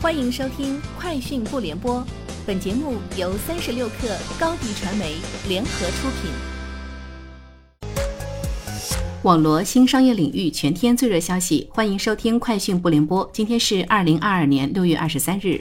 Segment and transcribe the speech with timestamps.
[0.00, 1.96] 欢迎收听《快讯不联播》，
[2.46, 5.16] 本节目由三十六克高低传媒
[5.48, 6.30] 联合出品。
[9.24, 13.26] 网罗新商业领域全天最热消息，欢迎收听《快讯不联播》。
[13.32, 15.60] 今天是二零二二年六月二十三日。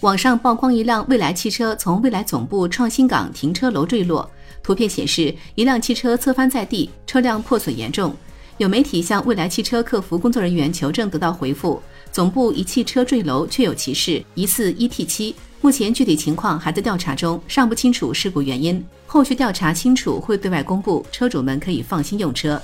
[0.00, 4.28] 网上曝光一辆蔚来汽车从蔚来总部创新港停车楼坠落，
[4.60, 8.12] 图片显示一辆汽车侧翻在地，车辆破损严重。
[8.58, 11.80] 有媒体向蔚来汽车客服工作人员求证，得到回复。
[12.12, 15.34] 总部一汽车坠楼，确有其事，疑似 ET7。
[15.62, 18.84] 目前具体情况还在调查中，尚不清楚事故原因。
[19.06, 22.60] 后续调查清楚会对外公布，车主们可以放心用车。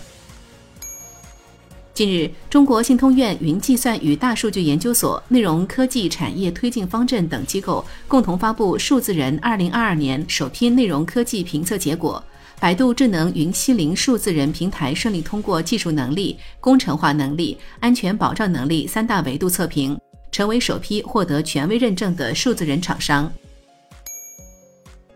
[1.95, 12.23] 近日，中国信通院云计算与大数据研究所、内容科技产业推进方阵等机构共同发布“数字人二零二二年首批内容科技评测结果”。
[12.61, 19.97] 百度智能云西林数字人平台顺利通过技术能力、工程化能力、安全保障能力三大维度测评，
[20.33, 23.33] 成为首批获得权威认证的数字人厂商。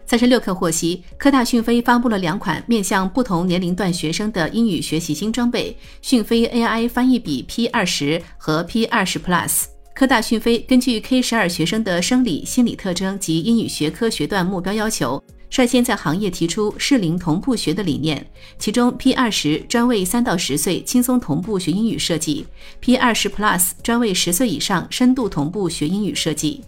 [0.06, 9.64] 三十六氪获悉，科大讯飞发布了两款面向不同年龄段学生的英语学习新装备——讯飞 AI 翻译笔 P 二十和 P 二十 Plus。
[9.94, 15.22] 科大讯飞根据 K 十二学生的生理、心理特征及英语学科学段目标要求。
[15.52, 18.26] 率先在行业提出适龄同步学的理念，
[18.58, 22.46] 其中 P 二十专为三到十岁轻松同步学英语设计
[22.80, 26.64] ，P 二十 Plus 专为十岁以上深度同步学英语设计。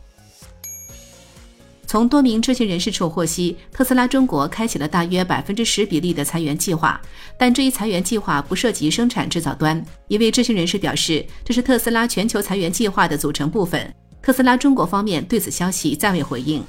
[1.87, 7.01] 从多名知情人士处获悉，特斯拉中国开启了大约百分之十比例的裁员计划，
[7.39, 9.83] 但这一裁员计划不涉及生产制造端。
[10.09, 13.95] 一位知情人士表示，这是特斯拉全球裁员计划的组成部分。
[14.21, 16.63] 特斯拉中国方面对此消息暂未回应。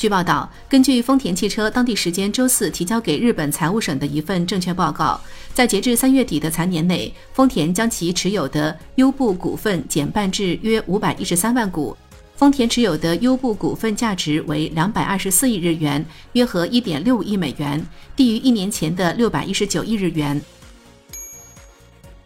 [0.00, 5.20] 据报道，根据丰田汽车当地时间周四提交给日本财务省的一份证券报告，
[5.52, 11.94] 在截至三月底的财年内，丰田将其持有的优步股份减半至约五百一十三万股。
[12.34, 17.86] 丰田持有的优步股份价值为两百二十四亿日元，约合一点六亿美元，
[18.16, 20.40] 低于一年前的六百一十九亿日元。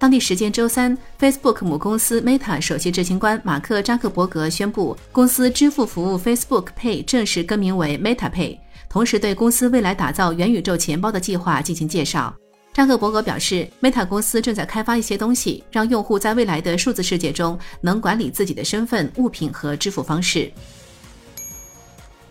[0.05, 12.35] 当地时间周三，Facebook 母公司 Meta 首席执行官马克扎克伯格宣布，公司支付服务 Facebook Pay 正式更名为 Meta Pay，同时对公司未来打造元宇宙钱包的计划进行介绍。
[12.75, 20.53] 扎克伯格表示，Meta 公司正在开发一些东西，让用户在未来的数字世界中能管理自己的身份、物品和支付方式。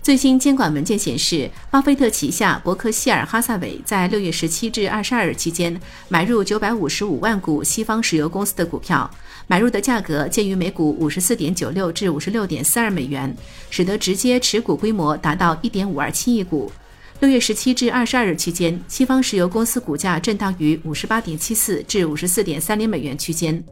[0.04, 9.10] 最新监管文件显示，巴菲特旗下伯克希尔哈萨韦在六月十七至二十二日期间买入九百五十五万股西方石油公司的股票，
[9.48, 13.34] 买入的价格介于每股五十四点九六至五十六点四二美元，
[13.70, 16.70] 使得直接持股规模达到一点五二七亿股。
[17.22, 23.64] 六月十七至二十二日期间，西方石油公司股价震荡于五十八点七四至五十四点三零美元区间。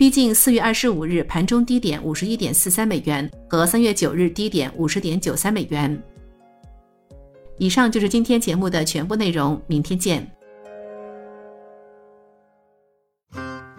[0.00, 6.02] 逼近四月二十五日盘中低点五十一点四三美元和三月九日低点五十点九三美元。
[7.58, 10.26] 以上就是今天节目的全部内容，明天见。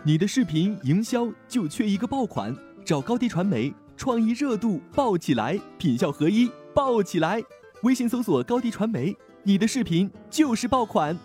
[0.03, 2.55] 你的视频营销就缺一个爆款，
[2.85, 7.41] 找高低传媒，创意热度爆起来，品效合一爆起来。
[7.81, 11.17] 微信搜索高低传媒，你的视频就是爆款。